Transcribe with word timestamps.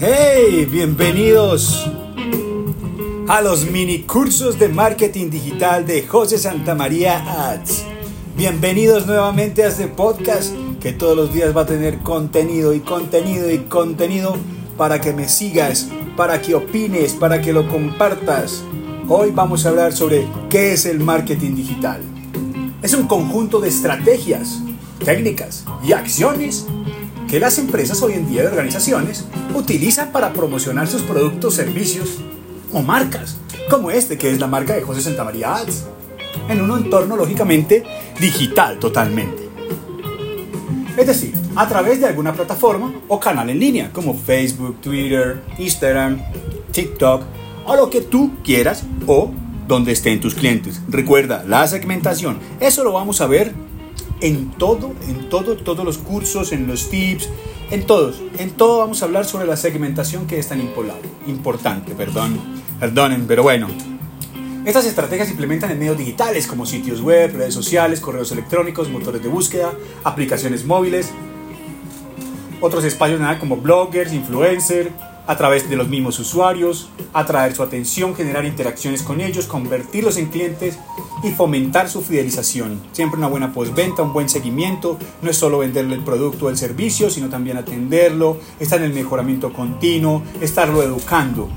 Hey, 0.00 0.66
bienvenidos 0.68 1.88
a 3.28 3.40
los 3.42 3.70
mini 3.70 4.00
cursos 4.00 4.58
de 4.58 4.68
marketing 4.68 5.30
digital 5.30 5.86
de 5.86 6.02
José 6.02 6.38
Santamaría 6.38 7.52
Ads. 7.52 7.84
Bienvenidos 8.36 9.06
nuevamente 9.06 9.62
a 9.62 9.68
este 9.68 9.86
podcast 9.86 10.52
que 10.80 10.92
todos 10.92 11.16
los 11.16 11.32
días 11.32 11.56
va 11.56 11.60
a 11.60 11.66
tener 11.66 12.00
contenido 12.00 12.74
y 12.74 12.80
contenido 12.80 13.48
y 13.52 13.58
contenido 13.58 14.36
para 14.76 15.00
que 15.00 15.12
me 15.12 15.28
sigas, 15.28 15.88
para 16.16 16.42
que 16.42 16.56
opines, 16.56 17.12
para 17.12 17.40
que 17.40 17.52
lo 17.52 17.68
compartas. 17.68 18.64
Hoy 19.06 19.32
vamos 19.32 19.66
a 19.66 19.68
hablar 19.68 19.92
sobre 19.92 20.26
qué 20.48 20.72
es 20.72 20.86
el 20.86 20.98
marketing 20.98 21.54
digital. 21.54 22.00
Es 22.82 22.94
un 22.94 23.06
conjunto 23.06 23.60
de 23.60 23.68
estrategias, 23.68 24.62
técnicas 25.04 25.66
y 25.84 25.92
acciones 25.92 26.64
que 27.28 27.38
las 27.38 27.58
empresas 27.58 28.00
hoy 28.00 28.14
en 28.14 28.26
día 28.26 28.40
de 28.40 28.48
organizaciones 28.48 29.26
utilizan 29.54 30.10
para 30.10 30.32
promocionar 30.32 30.88
sus 30.88 31.02
productos, 31.02 31.52
servicios 31.52 32.20
o 32.72 32.80
marcas, 32.80 33.36
como 33.68 33.90
este 33.90 34.16
que 34.16 34.30
es 34.30 34.40
la 34.40 34.46
marca 34.46 34.74
de 34.74 34.80
José 34.80 35.02
Santamaría 35.02 35.54
Ads, 35.54 35.84
en 36.48 36.62
un 36.62 36.84
entorno 36.84 37.14
lógicamente 37.14 37.84
digital 38.18 38.78
totalmente. 38.78 39.50
Es 40.96 41.06
decir, 41.06 41.34
a 41.56 41.68
través 41.68 42.00
de 42.00 42.06
alguna 42.06 42.32
plataforma 42.32 42.90
o 43.08 43.20
canal 43.20 43.50
en 43.50 43.60
línea, 43.60 43.90
como 43.92 44.14
Facebook, 44.14 44.80
Twitter, 44.80 45.42
Instagram, 45.58 46.22
TikTok, 46.72 47.22
o 47.64 47.76
lo 47.76 47.90
que 47.90 48.00
tú 48.00 48.32
quieras 48.42 48.84
o 49.06 49.30
donde 49.66 49.92
estén 49.92 50.20
tus 50.20 50.34
clientes. 50.34 50.80
Recuerda, 50.88 51.44
la 51.46 51.66
segmentación, 51.66 52.38
eso 52.60 52.84
lo 52.84 52.92
vamos 52.92 53.20
a 53.20 53.26
ver 53.26 53.52
en 54.20 54.50
todo, 54.52 54.92
en 55.08 55.28
todo, 55.28 55.56
todos 55.56 55.84
los 55.84 55.98
cursos, 55.98 56.52
en 56.52 56.66
los 56.66 56.90
tips, 56.90 57.28
en 57.70 57.86
todos, 57.86 58.22
en 58.38 58.50
todo 58.50 58.78
vamos 58.78 59.02
a 59.02 59.06
hablar 59.06 59.24
sobre 59.24 59.46
la 59.46 59.56
segmentación 59.56 60.26
que 60.26 60.38
es 60.38 60.48
tan 60.48 60.60
importante, 61.26 61.94
perdón, 61.94 62.38
perdonen, 62.78 63.26
pero 63.26 63.42
bueno, 63.42 63.68
estas 64.64 64.86
estrategias 64.86 65.28
se 65.28 65.32
implementan 65.32 65.70
en 65.70 65.78
medios 65.78 65.98
digitales 65.98 66.46
como 66.46 66.64
sitios 66.64 67.00
web, 67.00 67.34
redes 67.34 67.52
sociales, 67.52 68.00
correos 68.00 68.32
electrónicos, 68.32 68.88
motores 68.88 69.22
de 69.22 69.28
búsqueda, 69.28 69.72
aplicaciones 70.04 70.64
móviles, 70.64 71.10
otros 72.60 72.84
espacios 72.84 73.20
nada 73.20 73.38
como 73.38 73.56
bloggers, 73.56 74.12
influencers, 74.12 74.90
a 75.26 75.36
través 75.36 75.68
de 75.68 75.76
los 75.76 75.88
mismos 75.88 76.18
usuarios, 76.18 76.88
atraer 77.12 77.54
su 77.54 77.62
atención, 77.62 78.14
generar 78.14 78.44
interacciones 78.44 79.02
con 79.02 79.20
ellos, 79.20 79.46
convertirlos 79.46 80.16
en 80.16 80.26
clientes 80.26 80.78
y 81.22 81.30
fomentar 81.30 81.88
su 81.88 82.02
fidelización. 82.02 82.80
Siempre 82.92 83.18
una 83.18 83.28
buena 83.28 83.52
postventa, 83.52 84.02
un 84.02 84.12
buen 84.12 84.28
seguimiento, 84.28 84.98
no 85.22 85.30
es 85.30 85.36
solo 85.36 85.58
venderle 85.58 85.94
el 85.94 86.04
producto 86.04 86.46
o 86.46 86.50
el 86.50 86.58
servicio, 86.58 87.08
sino 87.08 87.28
también 87.28 87.56
atenderlo, 87.56 88.38
estar 88.60 88.78
en 88.80 88.86
el 88.86 88.92
mejoramiento 88.92 89.52
continuo, 89.52 90.22
estarlo 90.40 90.82
educando. 90.82 91.48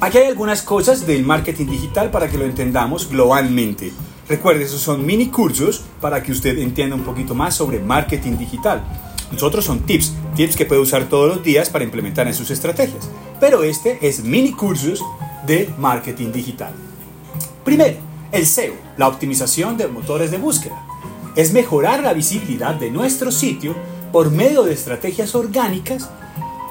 Aquí 0.00 0.18
hay 0.18 0.28
algunas 0.28 0.62
cosas 0.62 1.06
del 1.06 1.24
marketing 1.24 1.66
digital 1.66 2.10
para 2.10 2.28
que 2.28 2.38
lo 2.38 2.44
entendamos 2.44 3.08
globalmente. 3.08 3.92
Recuerde, 4.28 4.64
esos 4.64 4.80
son 4.80 5.06
mini 5.06 5.28
cursos 5.28 5.82
para 6.00 6.22
que 6.22 6.32
usted 6.32 6.58
entienda 6.58 6.94
un 6.94 7.02
poquito 7.02 7.34
más 7.34 7.56
sobre 7.56 7.80
marketing 7.80 8.36
digital. 8.36 8.84
Nosotros 9.32 9.64
son 9.64 9.80
tips, 9.80 10.14
tips 10.38 10.54
que 10.54 10.66
puede 10.66 10.80
usar 10.80 11.08
todos 11.08 11.28
los 11.28 11.42
días 11.42 11.68
para 11.68 11.82
implementar 11.82 12.28
en 12.28 12.34
sus 12.34 12.52
estrategias. 12.52 13.10
Pero 13.40 13.64
este 13.64 13.98
es 14.06 14.22
mini 14.22 14.52
cursos 14.52 15.04
de 15.44 15.68
marketing 15.78 16.30
digital. 16.30 16.72
Primero, 17.64 17.96
el 18.30 18.46
SEO, 18.46 18.74
la 18.96 19.08
optimización 19.08 19.76
de 19.76 19.88
motores 19.88 20.30
de 20.30 20.38
búsqueda. 20.38 20.80
Es 21.34 21.52
mejorar 21.52 22.04
la 22.04 22.12
visibilidad 22.12 22.76
de 22.76 22.88
nuestro 22.88 23.32
sitio 23.32 23.74
por 24.12 24.30
medio 24.30 24.62
de 24.62 24.74
estrategias 24.74 25.34
orgánicas 25.34 26.08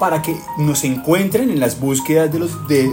para 0.00 0.22
que 0.22 0.34
nos 0.56 0.82
encuentren 0.84 1.50
en 1.50 1.60
las 1.60 1.78
búsquedas 1.78 2.32
de, 2.32 2.38
los, 2.38 2.66
de, 2.68 2.90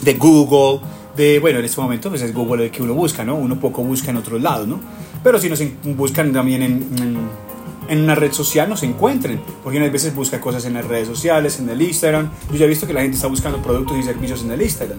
de 0.00 0.14
Google, 0.14 0.80
de, 1.14 1.40
bueno, 1.40 1.58
en 1.58 1.66
este 1.66 1.78
momento 1.78 2.08
pues 2.08 2.22
es 2.22 2.32
Google 2.32 2.64
el 2.64 2.70
que 2.70 2.82
uno 2.82 2.94
busca, 2.94 3.22
¿no? 3.22 3.34
Uno 3.34 3.60
poco 3.60 3.84
busca 3.84 4.12
en 4.12 4.16
otros 4.16 4.40
lados, 4.40 4.66
¿no? 4.66 4.80
Pero 5.22 5.38
si 5.38 5.50
nos 5.50 5.60
buscan 5.84 6.32
también 6.32 6.62
en, 6.62 6.72
en, 6.72 7.51
una 7.90 8.14
red 8.14 8.32
social, 8.32 8.68
nos 8.68 8.82
encuentren, 8.82 9.40
porque 9.62 9.78
a 9.78 9.88
veces 9.88 10.14
busca 10.14 10.40
cosas 10.40 10.64
en 10.64 10.74
las 10.74 10.86
redes 10.86 11.08
sociales, 11.08 11.58
en 11.58 11.68
el 11.68 11.82
Instagram. 11.82 12.30
Yo 12.50 12.56
ya 12.58 12.64
he 12.64 12.68
visto 12.68 12.86
que 12.86 12.92
la 12.92 13.02
gente 13.02 13.16
está 13.16 13.28
buscando 13.28 13.58
productos 13.62 13.98
y 13.98 14.02
servicios 14.02 14.42
en 14.42 14.52
el 14.52 14.62
Instagram. 14.62 14.98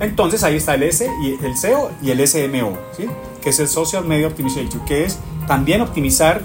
Entonces 0.00 0.42
ahí 0.42 0.56
está 0.56 0.74
el 0.74 0.82
S 0.84 1.08
y 1.22 1.44
el 1.44 1.56
SEO 1.56 1.90
y 2.02 2.10
el 2.10 2.26
SMO, 2.26 2.78
¿sí? 2.96 3.06
que 3.42 3.50
es 3.50 3.60
el 3.60 3.68
Social 3.68 4.04
Media 4.04 4.26
Optimization, 4.26 4.84
que 4.84 5.04
es 5.04 5.18
también 5.46 5.82
optimizar 5.82 6.42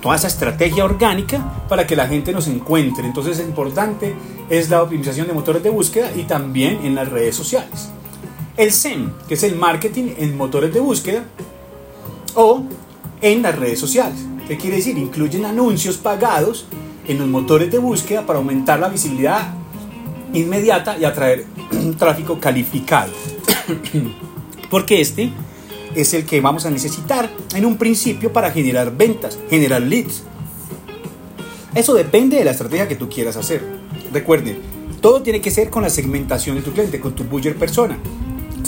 toda 0.00 0.16
esa 0.16 0.26
estrategia 0.28 0.84
orgánica 0.84 1.64
para 1.68 1.86
que 1.86 1.96
la 1.96 2.06
gente 2.06 2.32
nos 2.32 2.48
encuentre. 2.48 3.04
Entonces 3.06 3.38
es 3.38 3.46
importante 3.46 4.14
es 4.48 4.70
la 4.70 4.82
optimización 4.82 5.26
de 5.26 5.32
motores 5.32 5.62
de 5.62 5.70
búsqueda 5.70 6.10
y 6.14 6.24
también 6.24 6.80
en 6.84 6.94
las 6.94 7.08
redes 7.08 7.36
sociales. 7.36 7.90
El 8.56 8.72
SEM, 8.72 9.12
que 9.28 9.34
es 9.34 9.42
el 9.42 9.56
marketing 9.56 10.14
en 10.18 10.36
motores 10.36 10.72
de 10.72 10.80
búsqueda 10.80 11.24
o 12.34 12.62
en 13.20 13.42
las 13.42 13.58
redes 13.58 13.78
sociales. 13.78 14.18
¿Qué 14.46 14.56
quiere 14.56 14.76
decir? 14.76 14.96
Incluyen 14.96 15.44
anuncios 15.44 15.96
pagados 15.96 16.66
en 17.06 17.18
los 17.18 17.28
motores 17.28 17.70
de 17.70 17.78
búsqueda 17.78 18.24
para 18.26 18.38
aumentar 18.38 18.78
la 18.78 18.88
visibilidad 18.88 19.54
inmediata 20.32 20.98
y 20.98 21.04
atraer 21.04 21.44
tráfico 21.98 22.38
calificado. 22.38 23.12
Porque 24.70 25.00
este 25.00 25.32
es 25.94 26.14
el 26.14 26.24
que 26.24 26.40
vamos 26.40 26.66
a 26.66 26.70
necesitar 26.70 27.30
en 27.54 27.64
un 27.64 27.76
principio 27.76 28.32
para 28.32 28.50
generar 28.50 28.96
ventas, 28.96 29.38
generar 29.48 29.82
leads. 29.82 30.22
Eso 31.74 31.94
depende 31.94 32.38
de 32.38 32.44
la 32.44 32.50
estrategia 32.52 32.88
que 32.88 32.96
tú 32.96 33.08
quieras 33.08 33.36
hacer. 33.36 33.62
Recuerden, 34.12 34.58
todo 35.00 35.22
tiene 35.22 35.40
que 35.40 35.50
ser 35.50 35.70
con 35.70 35.82
la 35.82 35.90
segmentación 35.90 36.56
de 36.56 36.62
tu 36.62 36.72
cliente, 36.72 37.00
con 37.00 37.14
tu 37.14 37.24
buyer 37.24 37.56
persona. 37.56 37.98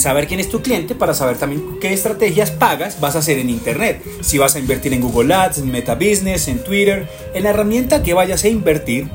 Saber 0.01 0.27
quién 0.27 0.41
es 0.41 0.49
tu 0.49 0.63
cliente 0.63 0.95
para 0.95 1.13
saber 1.13 1.37
también 1.37 1.79
qué 1.79 1.93
estrategias 1.93 2.51
pagas 2.51 3.01
vas 3.01 3.17
a 3.17 3.19
hacer 3.19 3.39
en 3.39 3.51
Internet. 3.51 4.03
Si 4.23 4.39
vas 4.39 4.57
a 4.57 4.59
invertir 4.59 4.95
en 4.95 5.03
Google 5.03 5.35
Ads, 5.35 5.59
en 5.59 5.71
Meta 5.71 5.95
Business, 5.95 6.49
en 6.49 6.65
Twitter, 6.65 7.07
en 7.35 7.43
la 7.43 7.51
herramienta 7.51 8.03
que 8.03 8.15
vayas 8.15 8.43
a 8.45 8.49
invertir, 8.49 9.11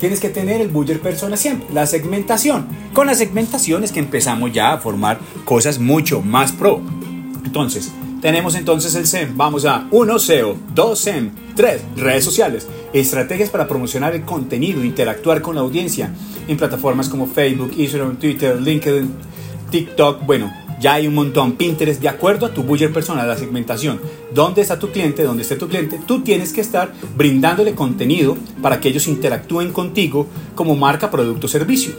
tienes 0.00 0.20
que 0.20 0.30
tener 0.30 0.62
el 0.62 0.68
buyer 0.68 1.00
persona 1.00 1.36
siempre, 1.36 1.68
la 1.74 1.86
segmentación. 1.86 2.66
Con 2.94 3.08
la 3.08 3.14
segmentación 3.14 3.84
es 3.84 3.92
que 3.92 4.00
empezamos 4.00 4.54
ya 4.54 4.72
a 4.72 4.78
formar 4.78 5.20
cosas 5.44 5.78
mucho 5.78 6.22
más 6.22 6.50
pro. 6.50 6.80
Entonces, 7.44 7.92
tenemos 8.22 8.54
entonces 8.54 8.94
el 8.94 9.06
SEM. 9.06 9.36
Vamos 9.36 9.66
a 9.66 9.86
1 9.90 10.18
SEO, 10.18 10.56
2 10.74 10.98
SEM, 10.98 11.30
3 11.56 11.82
redes 11.96 12.24
sociales, 12.24 12.68
estrategias 12.94 13.50
para 13.50 13.68
promocionar 13.68 14.14
el 14.14 14.22
contenido, 14.22 14.82
interactuar 14.82 15.42
con 15.42 15.56
la 15.56 15.60
audiencia 15.60 16.10
en 16.48 16.56
plataformas 16.56 17.10
como 17.10 17.26
Facebook, 17.26 17.74
Instagram, 17.76 18.16
Twitter, 18.16 18.58
LinkedIn, 18.58 19.14
TikTok. 19.72 20.24
Bueno, 20.24 20.52
ya 20.78 20.94
hay 20.94 21.08
un 21.08 21.14
montón. 21.14 21.52
Pinterest, 21.52 22.00
de 22.00 22.08
acuerdo 22.08 22.46
a 22.46 22.54
tu 22.54 22.62
buyer 22.62 22.92
persona, 22.92 23.24
la 23.24 23.36
segmentación. 23.36 24.00
¿Dónde 24.32 24.60
está 24.60 24.78
tu 24.78 24.90
cliente? 24.90 25.24
¿Dónde 25.24 25.42
esté 25.42 25.56
tu 25.56 25.68
cliente? 25.68 25.98
Tú 26.06 26.20
tienes 26.20 26.52
que 26.52 26.60
estar 26.60 26.92
brindándole 27.16 27.74
contenido 27.74 28.36
para 28.60 28.80
que 28.80 28.90
ellos 28.90 29.08
interactúen 29.08 29.72
contigo 29.72 30.28
como 30.54 30.76
marca, 30.76 31.10
producto 31.10 31.48
servicio. 31.48 31.92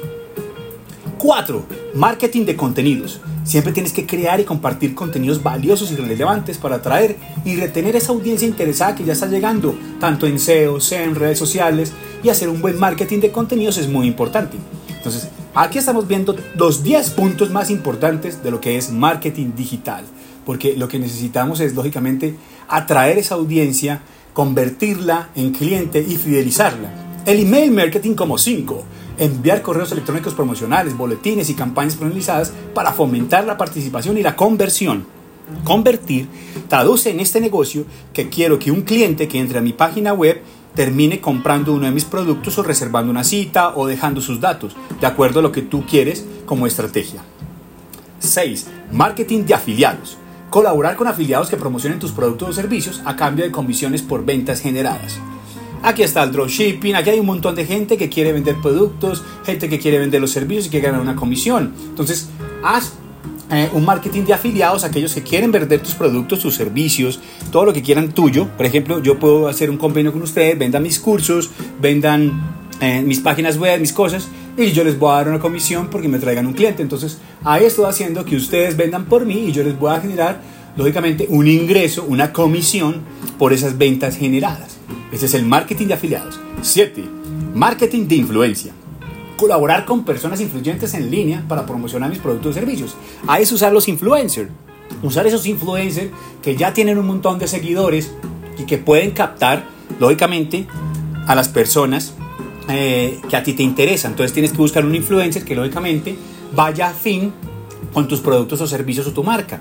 4. 1.18 1.66
Marketing 1.96 2.46
de 2.46 2.56
contenidos. 2.56 3.22
Siempre 3.44 3.74
tienes 3.74 3.92
que 3.92 4.06
crear 4.06 4.40
y 4.40 4.46
compartir 4.46 4.94
contenidos 4.94 5.42
valiosos 5.42 5.92
y 5.92 5.96
relevantes 5.96 6.58
para 6.58 6.76
atraer 6.76 7.18
y 7.44 7.56
retener 7.56 7.96
esa 7.96 8.12
audiencia 8.12 8.48
interesada 8.48 8.96
que 8.96 9.04
ya 9.04 9.14
está 9.14 9.28
llegando, 9.28 9.76
tanto 10.00 10.28
en 10.28 10.40
SEO, 10.40 10.78
en 10.92 11.16
redes 11.16 11.40
sociales, 11.40 11.92
y 12.24 12.30
hacer 12.30 12.50
un 12.50 12.62
buen 12.62 12.80
marketing 12.80 13.20
de 13.20 13.32
contenidos 13.32 13.78
es 13.78 13.90
muy 13.90 14.08
importante. 14.08 14.58
Entonces, 14.90 15.30
aquí 15.56 15.78
estamos 15.78 16.08
viendo 16.08 16.36
los 16.56 16.84
10 16.84 17.12
puntos 17.12 17.52
más 17.52 17.70
importantes 17.70 18.44
de 18.44 18.52
lo 18.52 18.60
que 18.60 18.78
es 18.78 18.92
marketing 18.92 19.52
digital, 19.56 20.04
porque 20.46 20.76
lo 20.76 20.88
que 20.88 21.00
necesitamos 21.00 21.60
es, 21.60 21.74
lógicamente, 21.76 22.36
atraer 22.68 23.18
esa 23.18 23.36
audiencia, 23.36 24.02
convertirla 24.34 25.30
en 25.36 25.52
cliente 25.52 26.00
y 26.00 26.16
fidelizarla. 26.18 27.22
El 27.26 27.40
email 27.40 27.72
marketing 27.72 28.16
como 28.16 28.38
5 28.38 28.84
enviar 29.18 29.62
correos 29.62 29.92
electrónicos 29.92 30.34
promocionales, 30.34 30.98
boletines 30.98 31.50
y 31.50 31.54
campañas 31.54 31.96
personalizadas 31.96 32.52
para 32.74 32.94
fomentar 32.94 33.46
la 33.46 33.58
participación 33.58 34.18
y 34.18 34.24
la 34.24 34.36
conversión. 34.36 35.06
Convertir 35.64 36.28
traduce 36.68 37.10
en 37.10 37.20
este 37.20 37.40
negocio 37.42 37.86
que 38.14 38.30
quiero 38.30 38.58
que 38.60 38.72
un 38.72 38.82
cliente 38.82 39.28
que 39.28 39.40
entre 39.40 39.60
a 39.60 39.62
mi 39.62 39.74
página 39.74 40.14
web 40.14 40.42
termine 40.76 41.22
comprando 41.22 41.74
uno 41.74 41.86
de 41.86 41.92
mis 41.92 42.06
productos 42.06 42.58
o 42.58 42.64
reservando 42.64 43.12
una 43.12 43.24
cita 43.24 43.76
o 43.76 43.88
dejando 43.88 44.22
sus 44.22 44.40
datos, 44.40 44.76
de 45.00 45.08
acuerdo 45.08 45.40
a 45.40 45.44
lo 45.44 45.52
que 45.52 45.62
tú 45.62 45.86
quieres 45.86 46.26
como 46.46 46.68
estrategia. 46.68 47.22
6. 48.20 48.68
Marketing 48.92 49.44
de 49.44 49.54
afiliados. 49.54 50.18
Colaborar 50.50 50.96
con 50.96 51.08
afiliados 51.08 51.50
que 51.50 51.58
promocionen 51.58 52.00
tus 52.00 52.12
productos 52.12 52.50
o 52.50 52.54
servicios 52.54 53.02
a 53.06 53.16
cambio 53.16 53.46
de 53.46 53.52
comisiones 53.52 54.02
por 54.02 54.24
ventas 54.24 54.62
generadas. 54.62 55.20
Aquí 55.82 56.02
está 56.02 56.24
el 56.24 56.32
dropshipping, 56.32 56.96
aquí 56.96 57.10
hay 57.10 57.20
un 57.20 57.26
montón 57.26 57.56
de 57.56 57.66
gente 57.66 57.98
que 57.98 58.08
quiere 58.08 58.32
vender 58.32 58.56
productos, 58.62 59.22
gente 59.46 59.68
que 59.68 59.80
quiere 59.80 60.00
vender 60.00 60.22
los 60.22 60.32
servicios 60.32 60.68
y 60.68 60.70
que 60.70 60.80
ganar 60.80 61.02
una 61.02 61.16
comisión. 61.16 61.74
Entonces, 61.90 62.30
haz 62.64 62.94
eh, 63.52 63.70
un 63.74 63.86
marketing 63.86 64.24
de 64.24 64.34
afiliados, 64.34 64.84
aquellos 64.84 65.14
que 65.14 65.22
quieren 65.22 65.52
vender 65.52 65.82
tus 65.82 65.94
productos, 65.94 66.40
tus 66.40 66.56
servicios, 66.56 67.20
todo 67.52 67.66
lo 67.66 67.74
que 67.74 67.82
quieran 67.82 68.12
tuyo. 68.14 68.48
Por 68.58 68.66
ejemplo, 68.66 69.02
yo 69.02 69.20
puedo 69.20 69.48
hacer 69.48 69.70
un 69.70 69.78
convenio 69.78 70.12
con 70.12 70.22
ustedes, 70.22 70.58
vendan 70.58 70.82
mis 70.82 71.00
cursos, 71.00 71.52
vendan 71.82 72.32
eh, 72.80 73.02
mis 73.02 73.20
páginas 73.20 73.58
web, 73.58 73.80
mis 73.80 73.94
cosas, 73.94 74.28
y 74.58 74.72
yo 74.72 74.84
les 74.84 74.98
voy 74.98 75.12
a 75.12 75.16
dar 75.16 75.30
una 75.30 75.40
comisión 75.40 75.88
porque 75.90 76.08
me 76.08 76.20
traigan 76.20 76.48
un 76.48 76.54
cliente. 76.54 76.82
Entonces, 76.82 77.20
ahí 77.44 77.66
estoy 77.66 77.86
haciendo 77.86 78.26
que 78.26 78.36
ustedes 78.36 78.78
vendan 78.78 79.06
por 79.06 79.26
mí 79.26 79.46
y 79.48 79.52
yo 79.52 79.64
les 79.64 79.78
voy 79.78 79.92
a 79.92 80.00
generar, 80.00 80.42
lógicamente, 80.76 81.28
un 81.30 81.48
ingreso, 81.48 82.06
una 82.08 82.32
comisión 82.32 83.02
por 83.38 83.54
esas 83.54 83.78
ventas 83.78 84.18
generadas. 84.18 84.78
Ese 85.12 85.28
es 85.28 85.34
el 85.34 85.46
marketing 85.46 85.88
de 85.88 85.94
afiliados. 85.94 86.40
7. 86.62 87.04
Marketing 87.54 88.08
de 88.08 88.16
influencia. 88.16 88.74
Colaborar 89.44 89.84
con 89.84 90.06
personas 90.06 90.40
influyentes 90.40 90.94
en 90.94 91.12
línea 91.12 91.44
para 91.50 91.66
promocionar 91.66 92.10
mis 92.10 92.20
productos 92.20 92.52
y 92.52 92.60
servicios. 92.60 92.96
Ahí 93.28 93.44
es 93.44 93.52
usar 93.52 93.74
los 93.74 93.90
influencers. 93.90 94.50
Usar 95.02 95.28
esos 95.28 95.46
influencers 95.46 96.12
que 96.42 96.56
ya 96.56 96.74
tienen 96.74 96.98
un 96.98 97.06
montón 97.06 97.40
de 97.40 97.50
seguidores 97.50 98.14
y 98.58 98.64
que 98.64 98.78
pueden 98.78 99.12
captar, 99.12 99.66
lógicamente, 100.00 100.66
a 101.28 101.36
las 101.36 101.50
personas 101.50 102.14
eh, 102.70 103.20
que 103.28 103.36
a 103.36 103.44
ti 103.44 103.52
te 103.52 103.64
interesan. 103.64 104.12
Entonces 104.12 104.32
tienes 104.32 104.54
que 104.54 104.60
buscar 104.60 104.86
un 104.86 104.96
influencer 104.96 105.44
que, 105.44 105.56
lógicamente, 105.56 106.16
vaya 106.56 106.92
a 106.92 106.94
fin 106.94 107.34
con 107.92 108.08
tus 108.08 108.22
productos 108.22 108.62
o 108.62 108.68
servicios 108.68 109.08
o 109.08 109.12
tu 109.12 109.26
marca 109.26 109.60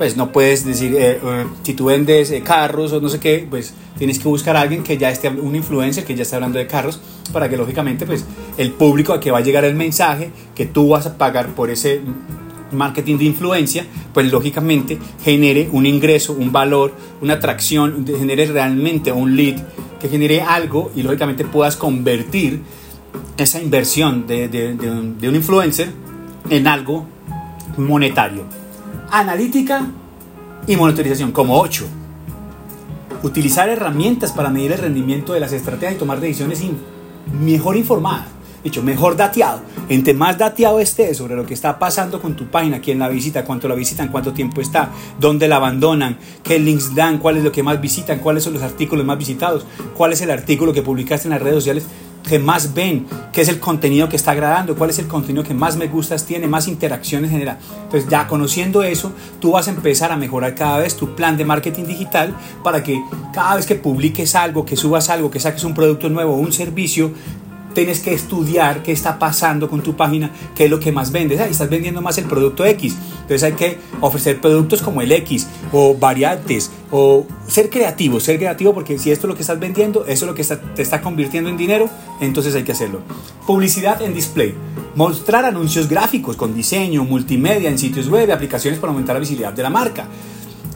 pues 0.00 0.16
no 0.16 0.32
puedes 0.32 0.64
decir, 0.64 0.94
eh, 0.94 1.20
eh, 1.22 1.46
si 1.62 1.74
tú 1.74 1.84
vendes 1.84 2.30
eh, 2.30 2.40
carros 2.40 2.90
o 2.94 3.02
no 3.02 3.10
sé 3.10 3.20
qué, 3.20 3.46
pues 3.50 3.74
tienes 3.98 4.18
que 4.18 4.28
buscar 4.28 4.56
a 4.56 4.62
alguien 4.62 4.82
que 4.82 4.96
ya 4.96 5.10
esté, 5.10 5.28
un 5.28 5.54
influencer 5.54 6.06
que 6.06 6.14
ya 6.14 6.22
esté 6.22 6.36
hablando 6.36 6.58
de 6.58 6.66
carros, 6.66 6.98
para 7.34 7.50
que 7.50 7.58
lógicamente 7.58 8.06
pues 8.06 8.24
el 8.56 8.72
público 8.72 9.12
a 9.12 9.20
que 9.20 9.30
va 9.30 9.38
a 9.38 9.42
llegar 9.42 9.64
el 9.64 9.74
mensaje 9.74 10.30
que 10.54 10.66
tú 10.66 10.88
vas 10.88 11.06
a 11.06 11.16
pagar 11.16 11.48
por 11.48 11.70
ese 11.70 12.00
marketing 12.72 13.18
de 13.18 13.24
influencia, 13.24 13.86
pues 14.14 14.30
lógicamente 14.30 14.98
genere 15.22 15.68
un 15.72 15.86
ingreso, 15.86 16.32
un 16.32 16.52
valor, 16.52 16.94
una 17.20 17.34
atracción, 17.34 18.06
genere 18.06 18.46
realmente 18.46 19.12
un 19.12 19.36
lead, 19.36 19.60
que 19.98 20.08
genere 20.08 20.40
algo 20.40 20.90
y 20.94 21.02
lógicamente 21.02 21.44
puedas 21.44 21.76
convertir 21.76 22.60
esa 23.36 23.60
inversión 23.60 24.26
de, 24.26 25.18
un 25.22 25.34
influencer 25.34 25.90
en 26.48 26.66
algo 26.66 27.06
monetario 27.76 28.60
analítica 29.10 29.86
y 30.66 30.76
monitorización, 30.76 31.32
como 31.32 31.58
8. 31.58 31.84
Utilizar 33.22 33.68
herramientas 33.68 34.32
para 34.32 34.50
medir 34.50 34.72
el 34.72 34.78
rendimiento 34.78 35.32
de 35.32 35.40
las 35.40 35.52
estrategias 35.52 35.94
y 35.94 35.98
tomar 35.98 36.20
decisiones 36.20 36.62
mejor 37.40 37.76
informadas. 37.76 38.26
Dicho, 38.62 38.82
mejor 38.82 39.16
dateado. 39.16 39.60
Entre 39.88 40.12
más 40.12 40.36
dateado 40.36 40.80
estés 40.80 41.16
sobre 41.16 41.34
lo 41.34 41.46
que 41.46 41.54
está 41.54 41.78
pasando 41.78 42.20
con 42.20 42.36
tu 42.36 42.46
página, 42.46 42.80
quién 42.80 42.98
la 42.98 43.08
visita, 43.08 43.44
cuánto 43.44 43.68
la 43.68 43.74
visitan, 43.74 44.08
cuánto 44.08 44.32
tiempo 44.32 44.60
está, 44.60 44.90
dónde 45.18 45.48
la 45.48 45.56
abandonan, 45.56 46.18
qué 46.42 46.58
links 46.58 46.94
dan, 46.94 47.18
cuál 47.18 47.38
es 47.38 47.44
lo 47.44 47.52
que 47.52 47.62
más 47.62 47.80
visitan, 47.80 48.18
cuáles 48.18 48.44
son 48.44 48.52
los 48.52 48.62
artículos 48.62 49.04
más 49.06 49.16
visitados, 49.16 49.64
cuál 49.96 50.12
es 50.12 50.20
el 50.20 50.30
artículo 50.30 50.72
que 50.72 50.82
publicaste 50.82 51.28
en 51.28 51.32
las 51.32 51.42
redes 51.42 51.56
sociales 51.56 51.86
que 52.28 52.38
más 52.38 52.74
ven, 52.74 53.06
qué 53.32 53.40
es 53.40 53.48
el 53.48 53.58
contenido 53.58 54.08
que 54.08 54.16
está 54.16 54.32
agradando, 54.32 54.76
cuál 54.76 54.90
es 54.90 54.98
el 54.98 55.06
contenido 55.06 55.42
que 55.42 55.54
más 55.54 55.76
me 55.76 55.88
gustas 55.88 56.26
tiene, 56.26 56.46
más 56.46 56.68
interacciones 56.68 57.30
genera. 57.30 57.58
Entonces 57.84 58.08
ya 58.08 58.26
conociendo 58.26 58.82
eso, 58.82 59.12
tú 59.40 59.52
vas 59.52 59.68
a 59.68 59.70
empezar 59.70 60.12
a 60.12 60.16
mejorar 60.16 60.54
cada 60.54 60.78
vez 60.78 60.96
tu 60.96 61.14
plan 61.14 61.36
de 61.36 61.44
marketing 61.44 61.84
digital 61.84 62.34
para 62.62 62.82
que 62.82 63.00
cada 63.32 63.56
vez 63.56 63.66
que 63.66 63.74
publiques 63.74 64.34
algo, 64.34 64.64
que 64.64 64.76
subas 64.76 65.08
algo, 65.08 65.30
que 65.30 65.40
saques 65.40 65.64
un 65.64 65.74
producto 65.74 66.08
nuevo 66.08 66.36
un 66.36 66.52
servicio, 66.52 67.12
tienes 67.74 68.00
que 68.00 68.12
estudiar 68.12 68.82
qué 68.82 68.92
está 68.92 69.18
pasando 69.18 69.68
con 69.68 69.82
tu 69.82 69.94
página, 69.96 70.30
qué 70.54 70.64
es 70.64 70.70
lo 70.70 70.80
que 70.80 70.92
más 70.92 71.12
vendes. 71.12 71.40
Ahí 71.40 71.50
estás 71.50 71.70
vendiendo 71.70 72.02
más 72.02 72.18
el 72.18 72.24
producto 72.24 72.64
X. 72.64 72.96
Entonces 73.12 73.42
hay 73.42 73.52
que 73.52 73.78
ofrecer 74.00 74.40
productos 74.40 74.82
como 74.82 75.02
el 75.02 75.12
X 75.12 75.46
o 75.72 75.94
variantes 75.94 76.70
o 76.90 77.26
ser 77.46 77.70
creativo, 77.70 78.18
ser 78.20 78.38
creativo 78.38 78.74
porque 78.74 78.98
si 78.98 79.10
esto 79.10 79.26
es 79.26 79.28
lo 79.28 79.34
que 79.34 79.42
estás 79.42 79.60
vendiendo, 79.60 80.04
eso 80.06 80.24
es 80.24 80.28
lo 80.28 80.34
que 80.34 80.44
te 80.74 80.82
está 80.82 81.00
convirtiendo 81.00 81.48
en 81.48 81.56
dinero, 81.56 81.88
entonces 82.20 82.54
hay 82.54 82.64
que 82.64 82.72
hacerlo. 82.72 83.00
Publicidad 83.46 84.02
en 84.02 84.14
display. 84.14 84.54
Mostrar 84.96 85.44
anuncios 85.44 85.88
gráficos 85.88 86.36
con 86.36 86.54
diseño, 86.54 87.04
multimedia 87.04 87.70
en 87.70 87.78
sitios 87.78 88.08
web, 88.08 88.30
aplicaciones 88.32 88.80
para 88.80 88.90
aumentar 88.90 89.14
la 89.14 89.20
visibilidad 89.20 89.52
de 89.52 89.62
la 89.62 89.70
marca. 89.70 90.06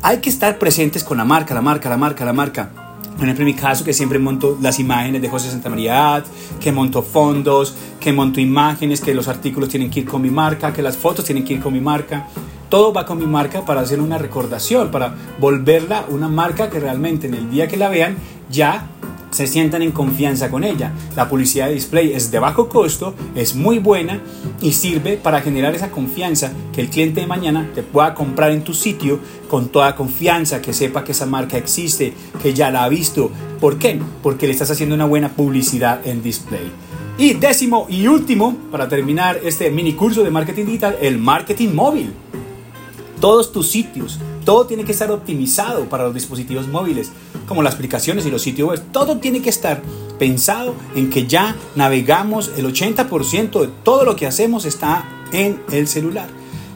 Hay 0.02 0.19
que 0.19 0.31
estar 0.31 0.58
presentes 0.58 1.02
con 1.02 1.17
la 1.17 1.25
marca, 1.25 1.55
la 1.55 1.62
marca, 1.62 1.88
la 1.88 1.97
marca, 1.97 2.25
la 2.25 2.32
marca 2.32 2.84
por 3.16 3.25
ejemplo, 3.25 3.43
en 3.43 3.55
mi 3.55 3.55
caso, 3.55 3.84
que 3.84 3.93
siempre 3.93 4.19
monto 4.19 4.58
las 4.61 4.78
imágenes 4.81 5.22
de 5.22 5.28
José 5.28 5.50
Santa 5.50 5.70
María 5.70 6.22
que 6.61 6.72
monto 6.72 7.02
fondos, 7.02 7.75
que 8.00 8.12
monto 8.12 8.40
imágenes, 8.40 9.00
que 9.00 9.14
los 9.14 9.28
artículos 9.28 9.69
tienen 9.69 9.90
que 9.90 10.00
ir 10.00 10.06
con 10.06 10.20
mi 10.20 10.31
marca, 10.31 10.72
que 10.72 10.82
las 10.82 10.96
fotos 10.96 11.25
tienen 11.25 11.44
que 11.44 11.55
ir 11.55 11.61
con 11.61 11.72
mi 11.72 11.81
marca. 11.81 12.26
Todo 12.69 12.93
va 12.93 13.06
con 13.06 13.19
mi 13.19 13.26
marca 13.26 13.64
para 13.64 13.82
hacer 13.82 14.00
una 14.00 14.19
recordación, 14.19 14.90
para 14.90 15.14
volverla 15.38 16.06
una 16.08 16.28
marca 16.28 16.70
que 16.70 16.81
realmente 16.81 17.28
en 17.28 17.34
el 17.34 17.50
día 17.50 17.69
que 17.69 17.76
la 17.76 17.88
vean 17.88 18.16
ya 18.50 18.88
se 19.35 19.49
sientan 19.49 19.83
en 19.83 19.91
confianza 19.91 20.49
con 20.49 20.63
ella. 20.63 20.93
La 21.17 21.29
publicidad 21.29 21.67
de 21.67 21.75
display 21.75 22.13
es 22.13 22.31
de 22.31 22.39
bajo 22.39 22.69
costo, 22.69 23.15
es 23.35 23.57
muy 23.57 23.81
buena 23.81 24.21
y 24.63 24.71
sirve 24.73 25.17
para 25.17 25.41
generar 25.41 25.75
esa 25.75 25.91
confianza 25.91 26.53
que 26.73 26.81
el 26.81 26.89
cliente 26.89 27.21
de 27.21 27.27
mañana 27.27 27.69
te 27.75 27.83
pueda 27.83 28.15
comprar 28.15 28.53
en 28.53 28.63
tu 28.63 28.75
sitio 28.75 29.19
con 29.49 29.71
toda 29.71 29.97
confianza, 29.97 30.63
que 30.63 30.73
sepa 30.73 31.03
que 31.03 31.11
esa 31.11 31.27
marca 31.27 31.59
existe, 31.59 32.15
que 32.41 32.55
ya 32.55 32.71
la 32.71 32.85
ha 32.85 32.89
visto. 32.89 33.33
¿Por 33.61 33.77
qué? 33.77 34.01
Porque 34.23 34.47
le 34.47 34.53
estás 34.53 34.71
haciendo 34.71 34.95
una 34.95 35.05
buena 35.05 35.31
publicidad 35.31 36.07
en 36.07 36.23
display. 36.23 36.71
Y 37.19 37.35
décimo 37.35 37.87
y 37.89 38.07
último, 38.07 38.57
para 38.71 38.89
terminar 38.89 39.41
este 39.43 39.69
mini 39.69 39.95
curso 39.95 40.23
de 40.23 40.31
marketing 40.31 40.67
digital, 40.67 40.97
el 41.03 41.19
marketing 41.19 41.71
móvil. 41.71 42.13
Todos 43.21 43.51
tus 43.51 43.69
sitios, 43.69 44.21
todo 44.44 44.67
tiene 44.67 44.85
que 44.85 44.93
estar 44.93 45.11
optimizado 45.11 45.88
para 45.88 46.05
los 46.05 46.14
dispositivos 46.14 46.69
móviles 46.69 47.11
como 47.46 47.62
las 47.62 47.75
aplicaciones 47.75 48.26
y 48.26 48.31
los 48.31 48.43
sitios 48.43 48.69
web. 48.69 48.82
Todo 48.93 49.19
tiene 49.19 49.43
que 49.43 49.50
estar 49.50 49.82
pensado 50.19 50.75
en 50.94 51.11
que 51.11 51.26
ya 51.26 51.56
navegamos, 51.75 52.52
el 52.56 52.67
80% 52.67 53.61
de 53.61 53.69
todo 53.82 54.05
lo 54.05 54.17
que 54.17 54.26
hacemos 54.26 54.64
está 54.64 55.08
en 55.32 55.61
el 55.73 55.88
celular. 55.88 56.29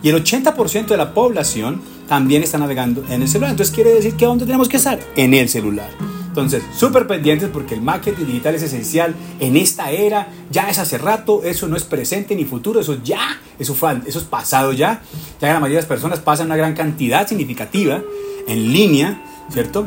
Y 0.02 0.10
el 0.10 0.22
80% 0.22 0.86
de 0.86 0.96
la 0.96 1.12
población 1.12 1.80
también 2.08 2.42
está 2.42 2.58
navegando 2.58 3.04
en 3.10 3.22
el 3.22 3.28
celular. 3.28 3.50
Entonces 3.50 3.74
quiere 3.74 3.94
decir 3.94 4.14
que 4.14 4.24
¿dónde 4.24 4.46
tenemos 4.46 4.68
que 4.68 4.76
estar? 4.76 4.98
En 5.16 5.34
el 5.34 5.48
celular. 5.48 5.90
Entonces, 6.28 6.62
súper 6.76 7.08
pendientes 7.08 7.48
porque 7.52 7.74
el 7.74 7.82
marketing 7.82 8.26
digital 8.26 8.54
es 8.54 8.62
esencial 8.62 9.14
en 9.40 9.56
esta 9.56 9.90
era. 9.90 10.28
Ya 10.52 10.70
es 10.70 10.78
hace 10.78 10.96
rato, 10.96 11.42
eso 11.42 11.66
no 11.66 11.76
es 11.76 11.82
presente 11.82 12.36
ni 12.36 12.44
futuro, 12.44 12.78
eso 12.78 13.02
ya, 13.02 13.40
eso, 13.58 13.76
es 14.06 14.16
pasado 14.24 14.72
ya. 14.72 15.02
Ya 15.40 15.52
la 15.52 15.60
mayoría 15.60 15.78
de 15.78 15.82
las 15.82 15.88
personas 15.88 16.20
pasan 16.20 16.46
una 16.46 16.56
gran 16.56 16.74
cantidad 16.74 17.26
significativa 17.26 18.02
en 18.46 18.72
línea, 18.72 19.22
¿cierto? 19.50 19.86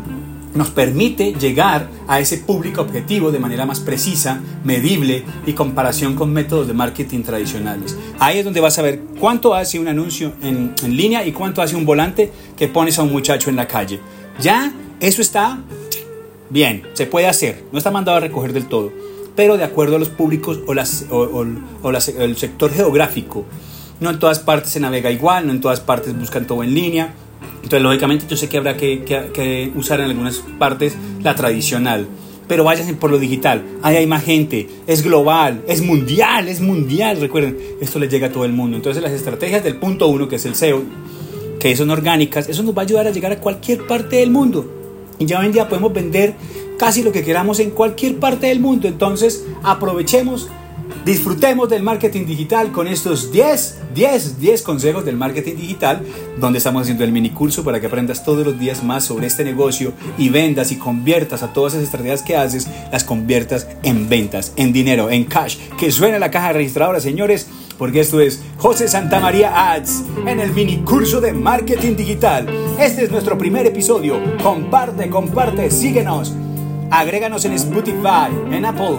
nos 0.53 0.69
permite 0.69 1.33
llegar 1.33 1.87
a 2.07 2.19
ese 2.19 2.37
público 2.39 2.81
objetivo 2.81 3.31
de 3.31 3.39
manera 3.39 3.65
más 3.65 3.79
precisa, 3.79 4.41
medible 4.63 5.23
y 5.45 5.53
comparación 5.53 6.15
con 6.15 6.33
métodos 6.33 6.67
de 6.67 6.73
marketing 6.73 7.23
tradicionales. 7.23 7.97
Ahí 8.19 8.39
es 8.39 8.45
donde 8.45 8.59
vas 8.59 8.77
a 8.77 8.81
ver 8.81 8.99
cuánto 9.19 9.55
hace 9.55 9.79
un 9.79 9.87
anuncio 9.87 10.33
en, 10.41 10.73
en, 10.83 10.97
línea 10.97 11.25
y 11.25 11.31
cuánto 11.31 11.61
hace 11.61 11.75
un 11.75 11.85
volante 11.85 12.31
que 12.57 12.67
pones 12.67 12.99
a 12.99 13.03
un 13.03 13.11
muchacho 13.11 13.49
en 13.49 13.55
la 13.55 13.67
calle. 13.67 13.99
Ya 14.41 14.73
eso 14.99 15.21
está 15.21 15.59
bien, 16.49 16.83
se 16.93 17.05
puede 17.05 17.27
hacer, 17.27 17.63
no 17.71 17.77
está 17.77 17.91
mandado 17.91 18.17
a 18.17 18.21
recoger 18.21 18.51
del 18.51 18.67
todo, 18.67 18.91
pero 19.35 19.57
de 19.57 19.63
acuerdo 19.63 19.95
a 19.95 19.99
los 19.99 20.09
públicos 20.09 20.59
o, 20.67 20.73
las, 20.73 21.05
o, 21.09 21.45
o 21.81 21.91
las, 21.91 22.09
el 22.09 22.37
sector 22.37 22.71
geográfico. 22.71 23.45
No 23.99 24.09
en 24.09 24.19
todas 24.19 24.39
partes 24.39 24.71
se 24.71 24.79
navega 24.79 25.11
igual, 25.11 25.47
no 25.47 25.53
en 25.53 25.61
todas 25.61 25.79
partes 25.79 26.17
buscan 26.17 26.47
todo 26.47 26.63
en 26.63 26.73
línea 26.73 27.13
entonces, 27.63 27.83
lógicamente, 27.83 28.25
yo 28.27 28.35
sé 28.35 28.49
que 28.49 28.57
habrá 28.57 28.75
que, 28.75 29.71
usar 29.75 29.99
en 29.99 30.07
algunas 30.07 30.43
partes 30.59 30.95
la 31.23 31.35
tradicional 31.35 32.07
pero 32.47 32.65
váyanse 32.65 32.93
por 32.95 33.11
lo 33.11 33.17
digital. 33.17 33.63
Ahí 33.81 33.95
hay 33.95 34.07
más 34.07 34.25
gente, 34.25 34.67
es 34.85 35.03
global, 35.03 35.63
es 35.69 35.81
mundial, 35.81 36.49
es 36.49 36.59
mundial. 36.59 37.21
Recuerden, 37.21 37.57
esto 37.79 37.97
les 37.97 38.11
llega 38.11 38.27
a 38.27 38.29
todo 38.33 38.43
el 38.43 38.51
mundo. 38.51 38.75
Entonces 38.75 39.01
las 39.01 39.13
estrategias 39.13 39.63
del 39.63 39.77
punto 39.77 40.09
uno, 40.09 40.27
que 40.27 40.35
es 40.35 40.45
el 40.45 40.55
SEO, 40.55 40.83
que 41.61 41.73
son 41.77 41.91
orgánicas, 41.91 42.49
eso 42.49 42.61
nos 42.61 42.75
va 42.75 42.81
a 42.81 42.83
ayudar 42.83 43.07
a 43.07 43.11
llegar 43.11 43.31
a 43.31 43.39
cualquier 43.39 43.87
parte 43.87 44.17
del 44.17 44.31
mundo. 44.31 44.69
Y 45.17 45.27
ya 45.27 45.39
hoy 45.39 45.45
en 45.45 45.53
día 45.53 45.69
podemos 45.69 45.93
vender 45.93 46.33
casi 46.81 47.03
lo 47.03 47.11
que 47.11 47.23
queramos 47.23 47.59
en 47.59 47.69
cualquier 47.69 48.17
parte 48.17 48.47
del 48.47 48.59
mundo. 48.59 48.87
Entonces 48.87 49.45
aprovechemos 49.61 50.49
Disfrutemos 51.05 51.67
del 51.67 51.81
marketing 51.81 52.25
digital 52.25 52.71
con 52.71 52.87
estos 52.87 53.31
10, 53.31 53.77
10, 53.95 54.39
10 54.39 54.61
consejos 54.61 55.03
del 55.03 55.15
marketing 55.15 55.55
digital, 55.55 56.03
donde 56.37 56.59
estamos 56.59 56.83
haciendo 56.83 57.03
el 57.03 57.11
mini 57.11 57.31
curso 57.31 57.63
para 57.63 57.79
que 57.79 57.87
aprendas 57.87 58.23
todos 58.23 58.45
los 58.45 58.59
días 58.59 58.83
más 58.83 59.05
sobre 59.05 59.25
este 59.25 59.43
negocio 59.43 59.93
y 60.19 60.29
vendas 60.29 60.71
y 60.71 60.75
conviertas 60.75 61.41
a 61.41 61.53
todas 61.53 61.73
esas 61.73 61.85
estrategias 61.85 62.21
que 62.21 62.35
haces, 62.35 62.67
las 62.91 63.03
conviertas 63.03 63.67
en 63.81 64.09
ventas, 64.09 64.53
en 64.57 64.73
dinero, 64.73 65.09
en 65.09 65.23
cash. 65.23 65.57
Que 65.79 65.91
suene 65.91 66.19
la 66.19 66.29
caja 66.29 66.53
registradora, 66.53 66.99
señores, 66.99 67.47
porque 67.79 68.01
esto 68.01 68.19
es 68.19 68.41
José 68.57 68.87
Santa 68.87 69.19
María 69.19 69.71
Ads 69.71 70.03
en 70.27 70.39
el 70.39 70.51
mini 70.51 70.83
curso 70.83 71.19
de 71.19 71.33
marketing 71.33 71.95
digital. 71.95 72.47
Este 72.79 73.05
es 73.05 73.11
nuestro 73.11 73.39
primer 73.39 73.65
episodio. 73.65 74.19
Comparte, 74.43 75.09
comparte, 75.09 75.71
síguenos 75.71 76.35
Agréganos 76.91 77.45
en 77.45 77.53
Spotify, 77.53 78.27
en 78.51 78.65
Apple. 78.65 78.97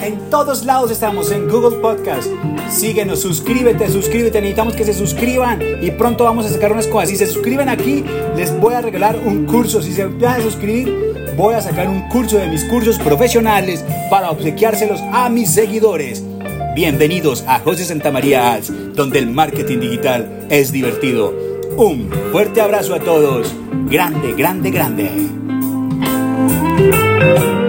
En 0.00 0.30
todos 0.30 0.64
lados 0.64 0.92
estamos, 0.92 1.32
en 1.32 1.48
Google 1.48 1.78
Podcast. 1.78 2.28
Síguenos, 2.70 3.20
suscríbete, 3.20 3.90
suscríbete. 3.90 4.40
Necesitamos 4.40 4.74
que 4.76 4.84
se 4.84 4.94
suscriban 4.94 5.60
y 5.82 5.90
pronto 5.90 6.22
vamos 6.22 6.46
a 6.46 6.50
sacar 6.50 6.70
unas 6.70 6.86
cosas. 6.86 7.08
Si 7.08 7.16
se 7.16 7.26
suscriben 7.26 7.68
aquí, 7.68 8.04
les 8.36 8.56
voy 8.60 8.74
a 8.74 8.80
regalar 8.80 9.18
un 9.18 9.44
curso. 9.44 9.82
Si 9.82 9.92
se 9.92 10.04
van 10.04 10.40
a 10.40 10.40
suscribir, 10.40 11.34
voy 11.36 11.54
a 11.54 11.60
sacar 11.60 11.88
un 11.88 12.02
curso 12.10 12.38
de 12.38 12.46
mis 12.46 12.62
cursos 12.62 12.96
profesionales 13.00 13.84
para 14.08 14.30
obsequiárselos 14.30 15.00
a 15.12 15.28
mis 15.28 15.50
seguidores. 15.50 16.22
Bienvenidos 16.76 17.42
a 17.48 17.58
José 17.58 17.86
Santa 17.86 18.12
María 18.12 18.52
Ads, 18.54 18.94
donde 18.94 19.18
el 19.18 19.26
marketing 19.26 19.80
digital 19.80 20.46
es 20.48 20.70
divertido. 20.70 21.34
Un 21.76 22.08
fuerte 22.30 22.60
abrazo 22.60 22.94
a 22.94 23.00
todos. 23.00 23.52
Grande, 23.88 24.32
grande, 24.34 24.70
grande. 24.70 25.45
thank 27.18 27.60
you 27.60 27.65